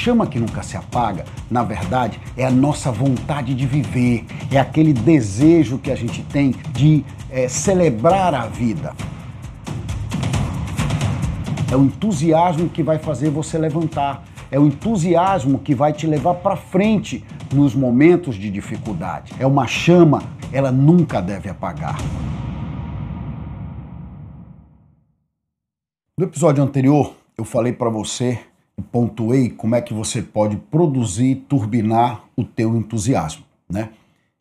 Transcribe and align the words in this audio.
chama 0.00 0.26
que 0.26 0.38
nunca 0.38 0.62
se 0.62 0.78
apaga, 0.78 1.26
na 1.50 1.62
verdade, 1.62 2.18
é 2.34 2.46
a 2.46 2.50
nossa 2.50 2.90
vontade 2.90 3.54
de 3.54 3.66
viver, 3.66 4.24
é 4.50 4.58
aquele 4.58 4.94
desejo 4.94 5.76
que 5.76 5.90
a 5.90 5.94
gente 5.94 6.22
tem 6.22 6.54
de 6.72 7.04
é, 7.30 7.46
celebrar 7.48 8.34
a 8.34 8.46
vida. 8.46 8.94
É 11.70 11.76
o 11.76 11.84
entusiasmo 11.84 12.70
que 12.70 12.82
vai 12.82 12.98
fazer 12.98 13.28
você 13.28 13.58
levantar, 13.58 14.24
é 14.50 14.58
o 14.58 14.66
entusiasmo 14.66 15.58
que 15.58 15.74
vai 15.74 15.92
te 15.92 16.06
levar 16.06 16.36
para 16.36 16.56
frente 16.56 17.22
nos 17.52 17.74
momentos 17.74 18.36
de 18.36 18.50
dificuldade. 18.50 19.34
É 19.38 19.46
uma 19.46 19.66
chama, 19.66 20.22
ela 20.50 20.72
nunca 20.72 21.20
deve 21.20 21.50
apagar. 21.50 21.98
No 26.18 26.24
episódio 26.24 26.64
anterior, 26.64 27.14
eu 27.36 27.44
falei 27.44 27.74
para 27.74 27.90
você 27.90 28.40
pontuei 28.80 29.48
como 29.50 29.74
é 29.74 29.82
que 29.82 29.94
você 29.94 30.22
pode 30.22 30.56
produzir, 30.56 31.44
turbinar 31.48 32.24
o 32.36 32.44
teu 32.44 32.76
entusiasmo, 32.76 33.44
né? 33.68 33.90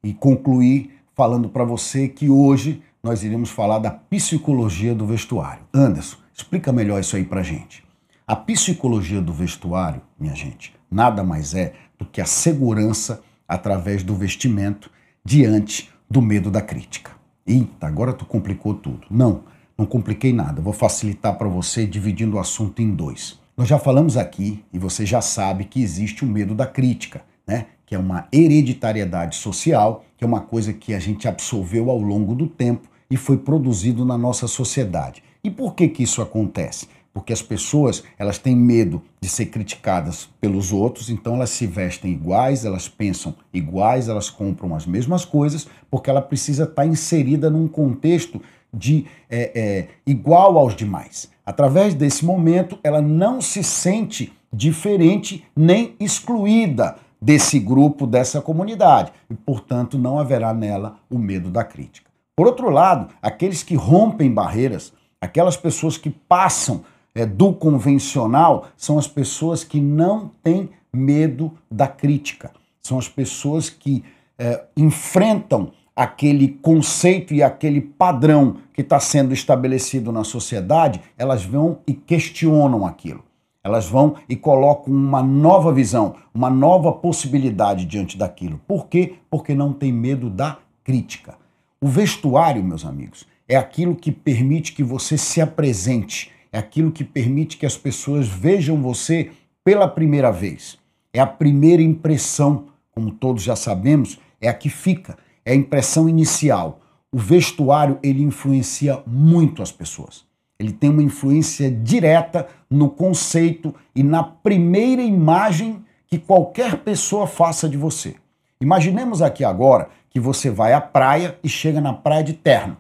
E 0.04 0.14
concluí 0.14 0.92
falando 1.16 1.50
para 1.50 1.64
você 1.64 2.08
que 2.08 2.30
hoje 2.30 2.82
nós 3.04 3.24
iremos 3.24 3.50
falar 3.50 3.80
da 3.80 3.92
psicologia 3.92 4.94
do 4.94 5.06
vestuário. 5.06 5.64
Anderson, 5.74 6.18
explica 6.34 6.72
melhor 6.72 7.00
isso 7.00 7.16
aí 7.16 7.24
pra 7.24 7.44
gente. 7.44 7.84
A 8.28 8.36
psicologia 8.36 9.22
do 9.22 9.34
vestuário, 9.34 10.02
minha 10.20 10.36
gente, 10.36 10.74
nada 10.90 11.24
mais 11.24 11.56
é 11.56 11.74
do 11.98 12.06
que 12.06 12.22
a 12.22 12.26
segurança 12.26 13.22
através 13.48 14.04
do 14.04 14.16
vestimento 14.16 14.92
diante 15.26 15.90
do 16.10 16.22
medo 16.22 16.52
da 16.52 16.62
crítica. 16.62 17.12
Eita, 17.46 17.88
agora 17.88 18.14
tu 18.14 18.26
complicou 18.26 18.74
tudo. 18.74 19.08
Não, 19.10 19.44
não 19.78 19.86
compliquei 19.86 20.32
nada, 20.32 20.62
vou 20.62 20.74
facilitar 20.74 21.38
para 21.38 21.48
você 21.48 21.88
dividindo 21.88 22.38
o 22.38 22.40
assunto 22.40 22.82
em 22.82 22.94
dois. 22.94 23.40
Nós 23.60 23.68
já 23.68 23.78
falamos 23.78 24.16
aqui 24.16 24.64
e 24.72 24.80
você 24.80 25.06
já 25.06 25.20
sabe 25.20 25.66
que 25.66 25.82
existe 25.82 26.24
o 26.24 26.26
medo 26.26 26.56
da 26.56 26.66
crítica, 26.66 27.24
né? 27.46 27.66
Que 27.86 27.94
é 27.94 28.00
uma 28.00 28.26
hereditariedade 28.32 29.36
social, 29.36 30.06
que 30.18 30.24
é 30.24 30.28
uma 30.28 30.40
coisa 30.40 30.72
que 30.72 30.94
a 30.94 31.00
gente 31.00 31.28
absorveu 31.28 31.90
ao 31.90 32.00
longo 32.00 32.34
do 32.34 32.48
tempo 32.48 32.88
e 33.12 33.18
foi 33.18 33.38
produzido 33.38 34.06
na 34.06 34.18
nossa 34.18 34.48
sociedade. 34.48 35.22
E 35.44 35.52
por 35.52 35.76
que 35.76 35.90
que 35.90 36.04
isso 36.04 36.22
acontece? 36.22 36.88
Porque 37.14 37.34
as 37.34 37.42
pessoas, 37.42 38.02
elas 38.18 38.38
têm 38.38 38.56
medo 38.56 39.02
de 39.20 39.28
ser 39.28 39.48
criticadas 39.48 40.30
pelos 40.40 40.72
outros, 40.72 41.10
então 41.10 41.36
elas 41.36 41.50
se 41.50 41.68
vestem 41.68 42.14
iguais, 42.14 42.64
elas 42.64 42.88
pensam 42.88 43.36
iguais, 43.54 44.08
elas 44.08 44.30
compram 44.30 44.74
as 44.74 44.86
mesmas 44.86 45.26
coisas, 45.26 45.68
porque 45.92 46.10
ela 46.10 46.22
precisa 46.22 46.64
estar 46.64 46.86
inserida 46.86 47.50
num 47.50 47.68
contexto 47.68 48.42
de 48.74 49.06
é, 49.30 49.52
é, 49.56 49.88
igual 50.06 50.58
aos 50.58 50.76
demais. 50.76 51.30
Através 51.46 51.94
desse 51.94 52.24
momento, 52.26 52.78
ela 52.84 53.02
não 53.02 53.42
se 53.42 53.64
sente 53.64 54.32
diferente 54.52 55.46
nem 55.56 55.96
excluída 56.00 56.98
desse 57.22 57.60
grupo, 57.60 58.08
dessa 58.08 58.42
comunidade, 58.42 59.12
e, 59.30 59.34
portanto, 59.34 59.98
não 59.98 60.20
haverá 60.20 60.54
nela 60.54 60.98
o 61.10 61.18
medo 61.18 61.50
da 61.50 61.64
crítica. 61.64 62.10
Por 62.36 62.48
outro 62.48 62.70
lado, 62.70 63.14
aqueles 63.22 63.62
que 63.64 63.76
rompem 63.76 64.34
barreiras, 64.34 64.94
aquelas 65.20 65.58
pessoas 65.58 65.98
que 65.98 66.10
passam 66.10 66.84
é, 67.14 67.26
do 67.26 67.52
convencional, 67.52 68.68
são 68.78 68.98
as 68.98 69.08
pessoas 69.08 69.64
que 69.64 69.82
não 69.82 70.32
têm 70.42 70.70
medo 70.94 71.52
da 71.70 71.88
crítica, 71.88 72.52
são 72.82 72.98
as 72.98 73.10
pessoas 73.10 73.70
que 73.70 74.04
é, 74.38 74.64
enfrentam 74.78 75.72
aquele 76.00 76.48
conceito 76.48 77.34
e 77.34 77.44
aquele 77.44 77.82
padrão 77.82 78.56
que 78.74 78.80
está 78.80 79.02
sendo 79.02 79.34
estabelecido 79.34 80.14
na 80.14 80.24
sociedade, 80.24 81.02
elas 81.18 81.44
vão 81.44 81.80
e 81.86 81.92
questionam 81.94 82.86
aquilo. 82.86 83.22
Elas 83.62 83.86
vão 83.86 84.16
e 84.30 84.34
colocam 84.34 84.94
uma 84.94 85.22
nova 85.22 85.74
visão, 85.74 86.16
uma 86.34 86.50
nova 86.50 86.94
possibilidade 86.94 87.84
diante 87.84 88.18
daquilo. 88.18 88.62
Por 88.66 88.88
quê? 88.88 89.16
Porque 89.30 89.54
não 89.54 89.74
tem 89.74 89.92
medo 89.92 90.30
da 90.30 90.60
crítica. 90.86 91.36
O 91.82 91.88
vestuário, 91.90 92.64
meus 92.64 92.86
amigos, 92.86 93.28
é 93.46 93.58
aquilo 93.58 93.94
que 93.94 94.10
permite 94.10 94.72
que 94.72 94.84
você 94.84 95.18
se 95.18 95.42
apresente, 95.42 96.32
é 96.50 96.58
aquilo 96.58 96.94
que 96.94 97.04
permite 97.04 97.58
que 97.58 97.66
as 97.66 97.76
pessoas 97.76 98.26
vejam 98.26 98.82
você 98.82 99.32
pela 99.66 99.86
primeira 99.86 100.32
vez. 100.32 100.80
É 101.12 101.20
a 101.20 101.28
primeira 101.28 101.82
impressão, 101.82 102.68
como 102.90 103.12
todos 103.12 103.44
já 103.44 103.58
sabemos, 103.58 104.18
é 104.40 104.48
a 104.48 104.54
que 104.54 104.70
fica 104.70 105.18
é 105.46 105.52
a 105.52 105.56
impressão 105.56 106.08
inicial. 106.08 106.80
O 107.12 107.18
vestuário 107.18 107.98
ele 108.04 108.22
influencia 108.22 109.02
muito 109.06 109.62
as 109.62 109.72
pessoas. 109.72 110.24
Ele 110.60 110.74
tem 110.74 110.90
uma 110.90 111.02
influência 111.02 111.72
direta 111.72 112.48
no 112.70 112.90
conceito 112.90 113.74
e 113.96 114.04
na 114.04 114.24
primeira 114.24 115.02
imagem 115.02 115.84
que 116.06 116.20
qualquer 116.20 116.78
pessoa 116.80 117.26
faça 117.26 117.70
de 117.70 117.78
você. 117.78 118.16
Imaginemos 118.60 119.22
aqui 119.22 119.44
agora 119.44 119.90
que 120.10 120.20
você 120.20 120.50
vai 120.50 120.74
à 120.74 120.82
praia 120.82 121.40
e 121.44 121.48
chega 121.48 121.80
na 121.80 121.94
praia 121.94 122.24
de 122.24 122.34
terno, 122.34 122.76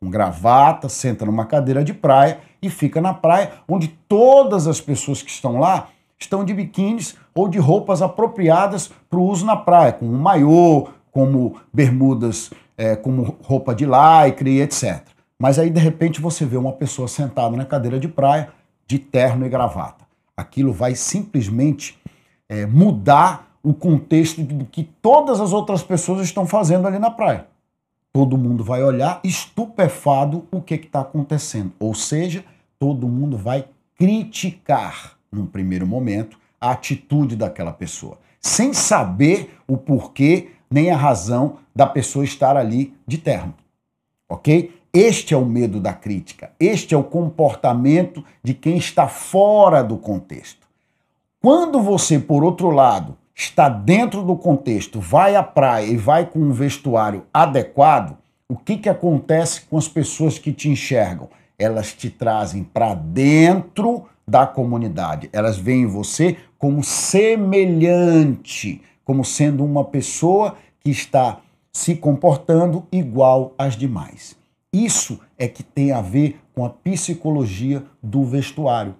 com 0.00 0.10
gravata, 0.10 0.88
senta 0.88 1.24
numa 1.24 1.46
cadeira 1.46 1.84
de 1.84 1.94
praia 1.94 2.40
e 2.60 2.68
fica 2.68 3.00
na 3.00 3.14
praia, 3.14 3.52
onde 3.68 3.88
todas 4.08 4.66
as 4.66 4.80
pessoas 4.80 5.22
que 5.22 5.30
estão 5.30 5.60
lá 5.60 5.88
estão 6.18 6.44
de 6.44 6.52
biquínis 6.52 7.14
ou 7.34 7.48
de 7.48 7.58
roupas 7.58 8.02
apropriadas 8.02 8.90
para 9.08 9.18
o 9.18 9.24
uso 9.24 9.46
na 9.46 9.56
praia, 9.56 9.92
com 9.92 10.06
um 10.06 10.18
maiô, 10.18 10.88
como 11.12 11.60
bermudas, 11.72 12.50
é, 12.76 12.96
como 12.96 13.36
roupa 13.42 13.72
de 13.74 13.84
lycra 13.84 14.50
etc. 14.50 15.02
Mas 15.38 15.58
aí, 15.58 15.70
de 15.70 15.78
repente, 15.78 16.20
você 16.20 16.44
vê 16.44 16.56
uma 16.56 16.72
pessoa 16.72 17.06
sentada 17.06 17.56
na 17.56 17.64
cadeira 17.64 18.00
de 18.00 18.08
praia, 18.08 18.48
de 18.86 18.98
terno 18.98 19.46
e 19.46 19.48
gravata. 19.48 20.04
Aquilo 20.36 20.72
vai 20.72 20.94
simplesmente 20.94 21.98
é, 22.48 22.66
mudar 22.66 23.52
o 23.62 23.72
contexto 23.72 24.42
do 24.42 24.64
que 24.64 24.84
todas 25.00 25.40
as 25.40 25.52
outras 25.52 25.82
pessoas 25.82 26.22
estão 26.22 26.46
fazendo 26.46 26.88
ali 26.88 26.98
na 26.98 27.10
praia. 27.10 27.46
Todo 28.12 28.36
mundo 28.36 28.64
vai 28.64 28.82
olhar 28.82 29.20
estupefado 29.22 30.46
o 30.50 30.60
que 30.60 30.74
está 30.74 31.00
acontecendo. 31.00 31.72
Ou 31.78 31.94
seja, 31.94 32.44
todo 32.78 33.08
mundo 33.08 33.36
vai 33.36 33.66
criticar, 33.96 35.16
num 35.30 35.46
primeiro 35.46 35.86
momento, 35.86 36.38
a 36.60 36.72
atitude 36.72 37.36
daquela 37.36 37.72
pessoa, 37.72 38.18
sem 38.40 38.72
saber 38.72 39.54
o 39.66 39.76
porquê 39.76 40.50
nem 40.72 40.90
a 40.90 40.96
razão 40.96 41.58
da 41.74 41.86
pessoa 41.86 42.24
estar 42.24 42.56
ali 42.56 42.94
de 43.06 43.18
terno. 43.18 43.54
Ok? 44.28 44.74
Este 44.92 45.32
é 45.32 45.36
o 45.36 45.44
medo 45.46 45.80
da 45.80 45.92
crítica. 45.92 46.50
Este 46.60 46.94
é 46.94 46.98
o 46.98 47.04
comportamento 47.04 48.24
de 48.42 48.52
quem 48.52 48.76
está 48.76 49.08
fora 49.08 49.82
do 49.82 49.96
contexto. 49.96 50.66
Quando 51.40 51.80
você, 51.80 52.18
por 52.18 52.44
outro 52.44 52.70
lado, 52.70 53.16
está 53.34 53.68
dentro 53.68 54.22
do 54.22 54.36
contexto, 54.36 55.00
vai 55.00 55.34
à 55.34 55.42
praia 55.42 55.86
e 55.86 55.96
vai 55.96 56.26
com 56.26 56.38
um 56.38 56.52
vestuário 56.52 57.24
adequado, 57.32 58.18
o 58.48 58.56
que, 58.56 58.76
que 58.76 58.88
acontece 58.88 59.62
com 59.62 59.78
as 59.78 59.88
pessoas 59.88 60.38
que 60.38 60.52
te 60.52 60.68
enxergam? 60.68 61.30
Elas 61.58 61.94
te 61.94 62.10
trazem 62.10 62.62
para 62.62 62.94
dentro 62.94 64.04
da 64.28 64.46
comunidade. 64.46 65.30
Elas 65.32 65.56
veem 65.56 65.86
você 65.86 66.36
como 66.58 66.84
semelhante 66.84 68.82
como 69.04 69.24
sendo 69.24 69.64
uma 69.64 69.84
pessoa 69.84 70.56
que 70.80 70.90
está 70.90 71.40
se 71.72 71.94
comportando 71.96 72.86
igual 72.92 73.54
às 73.56 73.76
demais. 73.76 74.36
Isso 74.72 75.20
é 75.38 75.48
que 75.48 75.62
tem 75.62 75.92
a 75.92 76.00
ver 76.00 76.40
com 76.54 76.64
a 76.64 76.70
psicologia 76.70 77.82
do 78.02 78.24
vestuário. 78.24 78.94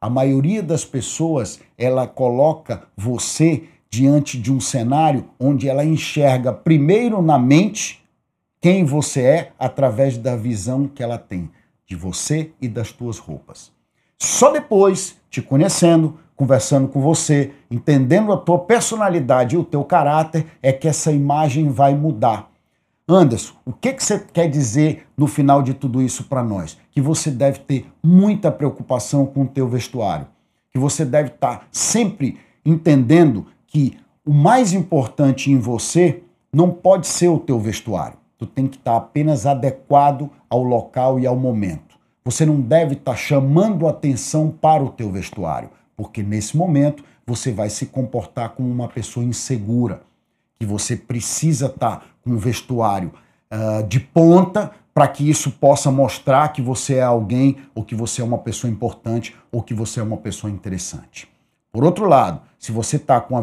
A 0.00 0.10
maioria 0.10 0.62
das 0.62 0.84
pessoas, 0.84 1.60
ela 1.76 2.06
coloca 2.06 2.84
você 2.96 3.64
diante 3.88 4.38
de 4.38 4.52
um 4.52 4.60
cenário 4.60 5.28
onde 5.38 5.68
ela 5.68 5.84
enxerga 5.84 6.52
primeiro 6.52 7.22
na 7.22 7.38
mente 7.38 8.04
quem 8.60 8.84
você 8.84 9.22
é 9.22 9.52
através 9.58 10.18
da 10.18 10.36
visão 10.36 10.88
que 10.88 11.02
ela 11.02 11.18
tem 11.18 11.50
de 11.86 11.94
você 11.94 12.52
e 12.60 12.68
das 12.68 12.90
tuas 12.92 13.18
roupas. 13.18 13.75
Só 14.18 14.50
depois, 14.50 15.16
te 15.30 15.42
conhecendo, 15.42 16.18
conversando 16.34 16.88
com 16.88 17.00
você, 17.00 17.52
entendendo 17.70 18.32
a 18.32 18.36
tua 18.36 18.58
personalidade 18.58 19.56
e 19.56 19.58
o 19.58 19.64
teu 19.64 19.84
caráter, 19.84 20.46
é 20.62 20.72
que 20.72 20.88
essa 20.88 21.12
imagem 21.12 21.70
vai 21.70 21.94
mudar. 21.94 22.50
Anderson, 23.08 23.54
o 23.64 23.72
que, 23.72 23.92
que 23.92 24.02
você 24.02 24.18
quer 24.18 24.48
dizer 24.48 25.06
no 25.16 25.28
final 25.28 25.62
de 25.62 25.72
tudo 25.74 26.02
isso 26.02 26.24
para 26.24 26.42
nós? 26.42 26.76
Que 26.90 27.00
você 27.00 27.30
deve 27.30 27.60
ter 27.60 27.86
muita 28.02 28.50
preocupação 28.50 29.24
com 29.24 29.42
o 29.42 29.48
teu 29.48 29.68
vestuário, 29.68 30.26
que 30.72 30.78
você 30.78 31.04
deve 31.04 31.28
estar 31.28 31.58
tá 31.58 31.66
sempre 31.70 32.38
entendendo 32.64 33.46
que 33.66 33.96
o 34.24 34.32
mais 34.32 34.72
importante 34.72 35.52
em 35.52 35.58
você 35.58 36.22
não 36.52 36.70
pode 36.70 37.06
ser 37.06 37.28
o 37.28 37.38
teu 37.38 37.60
vestuário. 37.60 38.18
Tu 38.38 38.44
tem 38.44 38.66
que 38.66 38.76
estar 38.76 38.92
tá 38.92 38.96
apenas 38.96 39.46
adequado 39.46 40.28
ao 40.50 40.64
local 40.64 41.20
e 41.20 41.26
ao 41.26 41.36
momento. 41.36 41.85
Você 42.26 42.44
não 42.44 42.60
deve 42.60 42.92
estar 42.92 43.12
tá 43.12 43.16
chamando 43.16 43.88
atenção 43.88 44.50
para 44.50 44.84
o 44.84 44.90
teu 44.90 45.10
vestuário 45.10 45.70
porque 45.96 46.22
nesse 46.22 46.56
momento 46.56 47.02
você 47.26 47.50
vai 47.50 47.70
se 47.70 47.86
comportar 47.86 48.50
como 48.50 48.70
uma 48.70 48.88
pessoa 48.88 49.24
insegura, 49.24 50.02
que 50.58 50.66
você 50.66 50.94
precisa 50.94 51.66
estar 51.66 51.96
tá 51.96 52.02
com 52.22 52.30
um 52.30 52.36
vestuário 52.36 53.12
uh, 53.50 53.82
de 53.86 53.98
ponta 53.98 54.70
para 54.92 55.08
que 55.08 55.28
isso 55.28 55.50
possa 55.52 55.90
mostrar 55.90 56.48
que 56.50 56.62
você 56.62 56.96
é 56.96 57.02
alguém, 57.02 57.56
ou 57.74 57.82
que 57.82 57.94
você 57.94 58.22
é 58.22 58.24
uma 58.24 58.38
pessoa 58.38 58.70
importante, 58.70 59.36
ou 59.50 59.62
que 59.62 59.74
você 59.74 60.00
é 60.00 60.02
uma 60.02 60.16
pessoa 60.16 60.50
interessante. 60.50 61.28
Por 61.70 61.84
outro 61.84 62.08
lado, 62.08 62.40
se 62.58 62.72
você 62.72 62.96
está 62.96 63.20
com, 63.20 63.42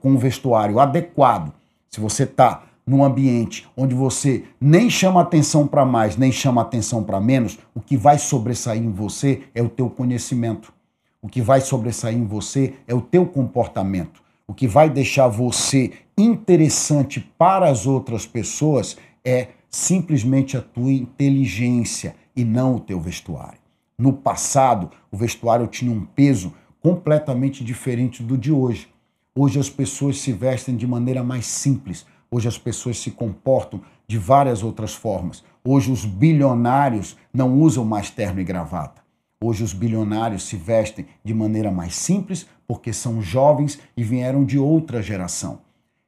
com 0.00 0.10
um 0.10 0.18
vestuário 0.18 0.78
adequado, 0.78 1.52
se 1.88 1.98
você 1.98 2.24
está 2.24 2.64
num 2.86 3.04
ambiente 3.04 3.68
onde 3.76 3.94
você 3.94 4.44
nem 4.60 4.90
chama 4.90 5.20
atenção 5.20 5.66
para 5.66 5.84
mais, 5.84 6.16
nem 6.16 6.32
chama 6.32 6.62
atenção 6.62 7.02
para 7.02 7.20
menos, 7.20 7.58
o 7.74 7.80
que 7.80 7.96
vai 7.96 8.18
sobressair 8.18 8.82
em 8.82 8.90
você 8.90 9.42
é 9.54 9.62
o 9.62 9.68
teu 9.68 9.88
conhecimento. 9.88 10.72
O 11.20 11.28
que 11.28 11.40
vai 11.40 11.60
sobressair 11.60 12.16
em 12.16 12.26
você 12.26 12.74
é 12.86 12.94
o 12.94 13.00
teu 13.00 13.24
comportamento. 13.26 14.22
O 14.46 14.52
que 14.52 14.66
vai 14.66 14.90
deixar 14.90 15.28
você 15.28 15.92
interessante 16.18 17.20
para 17.38 17.68
as 17.68 17.86
outras 17.86 18.26
pessoas 18.26 18.96
é 19.24 19.48
simplesmente 19.70 20.56
a 20.56 20.60
tua 20.60 20.92
inteligência 20.92 22.16
e 22.36 22.44
não 22.44 22.76
o 22.76 22.80
teu 22.80 23.00
vestuário. 23.00 23.58
No 23.96 24.12
passado, 24.12 24.90
o 25.10 25.16
vestuário 25.16 25.66
tinha 25.68 25.92
um 25.92 26.04
peso 26.04 26.52
completamente 26.80 27.64
diferente 27.64 28.22
do 28.22 28.36
de 28.36 28.50
hoje. 28.50 28.88
Hoje 29.34 29.58
as 29.58 29.70
pessoas 29.70 30.18
se 30.18 30.32
vestem 30.32 30.76
de 30.76 30.86
maneira 30.86 31.22
mais 31.22 31.46
simples, 31.46 32.04
Hoje 32.34 32.48
as 32.48 32.56
pessoas 32.56 32.98
se 32.98 33.10
comportam 33.10 33.82
de 34.08 34.16
várias 34.16 34.62
outras 34.62 34.94
formas. 34.94 35.44
Hoje 35.62 35.92
os 35.92 36.06
bilionários 36.06 37.14
não 37.30 37.60
usam 37.60 37.84
mais 37.84 38.08
terno 38.08 38.40
e 38.40 38.44
gravata. 38.44 39.02
Hoje 39.44 39.62
os 39.62 39.74
bilionários 39.74 40.44
se 40.44 40.56
vestem 40.56 41.04
de 41.22 41.34
maneira 41.34 41.70
mais 41.70 41.94
simples 41.94 42.46
porque 42.66 42.90
são 42.90 43.20
jovens 43.20 43.78
e 43.94 44.02
vieram 44.02 44.46
de 44.46 44.58
outra 44.58 45.02
geração. 45.02 45.58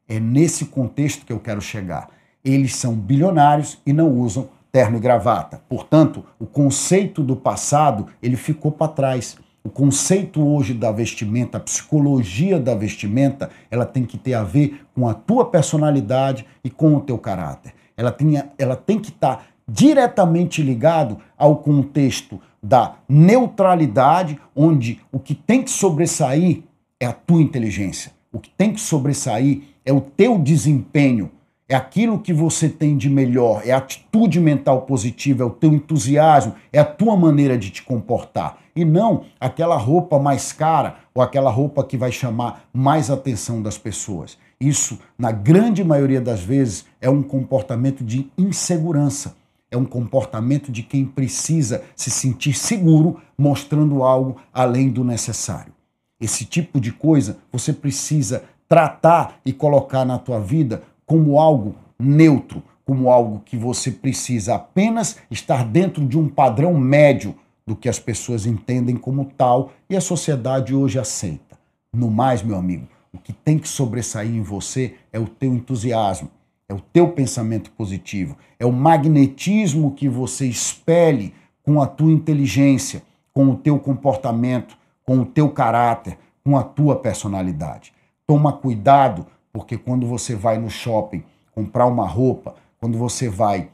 É 0.08 0.18
nesse 0.18 0.64
contexto 0.64 1.26
que 1.26 1.32
eu 1.32 1.38
quero 1.38 1.60
chegar. 1.60 2.08
Eles 2.42 2.74
são 2.74 2.94
bilionários 2.94 3.76
e 3.84 3.92
não 3.92 4.10
usam 4.18 4.48
terno 4.72 4.96
e 4.96 5.00
gravata. 5.00 5.62
Portanto, 5.68 6.24
o 6.38 6.46
conceito 6.46 7.22
do 7.22 7.36
passado, 7.36 8.06
ele 8.22 8.36
ficou 8.36 8.72
para 8.72 8.88
trás. 8.90 9.36
O 9.66 9.70
conceito 9.70 10.46
hoje 10.46 10.74
da 10.74 10.92
vestimenta, 10.92 11.56
a 11.56 11.60
psicologia 11.60 12.60
da 12.60 12.74
vestimenta, 12.74 13.48
ela 13.70 13.86
tem 13.86 14.04
que 14.04 14.18
ter 14.18 14.34
a 14.34 14.44
ver 14.44 14.84
com 14.94 15.08
a 15.08 15.14
tua 15.14 15.46
personalidade 15.46 16.44
e 16.62 16.68
com 16.68 16.94
o 16.94 17.00
teu 17.00 17.16
caráter. 17.16 17.72
Ela 17.96 18.12
tem, 18.12 18.42
ela 18.58 18.76
tem 18.76 18.98
que 18.98 19.08
estar 19.08 19.36
tá 19.36 19.42
diretamente 19.66 20.62
ligado 20.62 21.16
ao 21.34 21.56
contexto 21.56 22.38
da 22.62 22.96
neutralidade, 23.08 24.38
onde 24.54 25.00
o 25.10 25.18
que 25.18 25.34
tem 25.34 25.62
que 25.62 25.70
sobressair 25.70 26.62
é 27.00 27.06
a 27.06 27.12
tua 27.14 27.40
inteligência. 27.40 28.12
O 28.30 28.38
que 28.38 28.50
tem 28.50 28.70
que 28.70 28.80
sobressair 28.82 29.62
é 29.82 29.94
o 29.94 30.00
teu 30.02 30.38
desempenho 30.38 31.30
é 31.68 31.74
aquilo 31.74 32.18
que 32.18 32.32
você 32.32 32.68
tem 32.68 32.96
de 32.96 33.08
melhor, 33.08 33.62
é 33.64 33.72
a 33.72 33.78
atitude 33.78 34.38
mental 34.38 34.82
positiva, 34.82 35.42
é 35.42 35.46
o 35.46 35.50
teu 35.50 35.72
entusiasmo, 35.72 36.54
é 36.72 36.78
a 36.78 36.84
tua 36.84 37.16
maneira 37.16 37.56
de 37.56 37.70
te 37.70 37.82
comportar. 37.82 38.58
E 38.76 38.84
não 38.84 39.24
aquela 39.40 39.76
roupa 39.76 40.18
mais 40.18 40.52
cara 40.52 40.96
ou 41.14 41.22
aquela 41.22 41.50
roupa 41.50 41.84
que 41.84 41.96
vai 41.96 42.12
chamar 42.12 42.64
mais 42.72 43.10
atenção 43.10 43.62
das 43.62 43.78
pessoas. 43.78 44.36
Isso, 44.60 44.98
na 45.18 45.30
grande 45.30 45.82
maioria 45.82 46.20
das 46.20 46.40
vezes, 46.40 46.84
é 47.00 47.08
um 47.08 47.22
comportamento 47.22 48.04
de 48.04 48.30
insegurança. 48.36 49.36
É 49.70 49.76
um 49.76 49.84
comportamento 49.84 50.70
de 50.70 50.82
quem 50.82 51.04
precisa 51.04 51.82
se 51.96 52.10
sentir 52.10 52.54
seguro, 52.54 53.20
mostrando 53.38 54.02
algo 54.02 54.36
além 54.52 54.88
do 54.88 55.02
necessário. 55.02 55.72
Esse 56.20 56.44
tipo 56.44 56.80
de 56.80 56.92
coisa 56.92 57.38
você 57.50 57.72
precisa 57.72 58.44
tratar 58.68 59.40
e 59.44 59.52
colocar 59.52 60.04
na 60.04 60.18
tua 60.18 60.40
vida 60.40 60.82
como 61.06 61.38
algo 61.38 61.74
neutro, 61.98 62.62
como 62.84 63.10
algo 63.10 63.40
que 63.44 63.56
você 63.56 63.90
precisa 63.90 64.56
apenas 64.56 65.18
estar 65.30 65.64
dentro 65.64 66.04
de 66.06 66.18
um 66.18 66.28
padrão 66.28 66.74
médio 66.74 67.34
do 67.66 67.74
que 67.74 67.88
as 67.88 67.98
pessoas 67.98 68.46
entendem 68.46 68.96
como 68.96 69.24
tal 69.24 69.72
e 69.88 69.96
a 69.96 70.00
sociedade 70.00 70.74
hoje 70.74 70.98
aceita. 70.98 71.58
No 71.92 72.10
mais, 72.10 72.42
meu 72.42 72.56
amigo, 72.56 72.86
o 73.12 73.18
que 73.18 73.32
tem 73.32 73.58
que 73.58 73.68
sobressair 73.68 74.30
em 74.30 74.42
você 74.42 74.96
é 75.12 75.18
o 75.18 75.26
teu 75.26 75.54
entusiasmo, 75.54 76.30
é 76.68 76.74
o 76.74 76.80
teu 76.80 77.08
pensamento 77.08 77.70
positivo, 77.70 78.36
é 78.58 78.66
o 78.66 78.72
magnetismo 78.72 79.92
que 79.92 80.08
você 80.08 80.46
espelhe 80.46 81.32
com 81.62 81.80
a 81.80 81.86
tua 81.86 82.10
inteligência, 82.10 83.02
com 83.32 83.48
o 83.50 83.56
teu 83.56 83.78
comportamento, 83.78 84.76
com 85.04 85.20
o 85.20 85.24
teu 85.24 85.48
caráter, 85.48 86.18
com 86.44 86.58
a 86.58 86.62
tua 86.62 86.96
personalidade. 86.96 87.92
Toma 88.26 88.52
cuidado 88.52 89.26
porque 89.54 89.78
quando 89.78 90.04
você 90.04 90.34
vai 90.34 90.58
no 90.58 90.68
shopping 90.68 91.22
comprar 91.52 91.86
uma 91.86 92.04
roupa, 92.04 92.56
quando 92.80 92.98
você 92.98 93.28
vai 93.28 93.70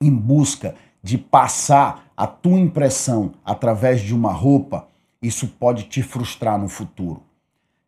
em 0.00 0.10
busca 0.10 0.74
de 1.02 1.18
passar 1.18 2.10
a 2.16 2.26
tua 2.26 2.58
impressão 2.58 3.34
através 3.44 4.00
de 4.00 4.14
uma 4.14 4.32
roupa, 4.32 4.88
isso 5.20 5.46
pode 5.46 5.84
te 5.84 6.02
frustrar 6.02 6.58
no 6.58 6.66
futuro. 6.66 7.22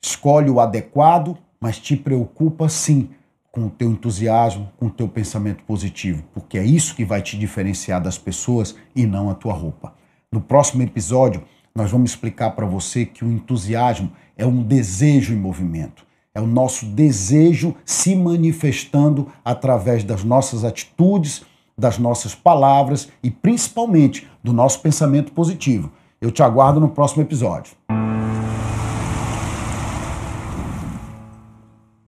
Escolhe 0.02 0.50
o 0.50 0.60
adequado, 0.60 1.38
mas 1.58 1.78
te 1.78 1.96
preocupa 1.96 2.68
sim 2.68 3.08
com 3.50 3.68
o 3.68 3.70
teu 3.70 3.90
entusiasmo, 3.90 4.70
com 4.76 4.86
o 4.86 4.90
teu 4.90 5.08
pensamento 5.08 5.64
positivo, 5.64 6.22
porque 6.34 6.58
é 6.58 6.64
isso 6.64 6.94
que 6.94 7.06
vai 7.06 7.22
te 7.22 7.38
diferenciar 7.38 8.02
das 8.02 8.18
pessoas 8.18 8.76
e 8.94 9.06
não 9.06 9.30
a 9.30 9.34
tua 9.34 9.54
roupa. 9.54 9.94
No 10.30 10.42
próximo 10.42 10.82
episódio, 10.82 11.42
nós 11.74 11.90
vamos 11.90 12.10
explicar 12.10 12.50
para 12.50 12.66
você 12.66 13.06
que 13.06 13.24
o 13.24 13.32
entusiasmo 13.32 14.12
é 14.36 14.44
um 14.44 14.62
desejo 14.62 15.32
em 15.32 15.38
movimento. 15.38 16.04
É 16.36 16.40
o 16.40 16.46
nosso 16.48 16.84
desejo 16.86 17.76
se 17.84 18.16
manifestando 18.16 19.28
através 19.44 20.02
das 20.02 20.24
nossas 20.24 20.64
atitudes, 20.64 21.42
das 21.78 21.96
nossas 21.96 22.34
palavras 22.34 23.08
e 23.22 23.30
principalmente 23.30 24.28
do 24.42 24.52
nosso 24.52 24.80
pensamento 24.80 25.30
positivo. 25.30 25.92
Eu 26.20 26.32
te 26.32 26.42
aguardo 26.42 26.80
no 26.80 26.88
próximo 26.88 27.22
episódio. 27.22 27.72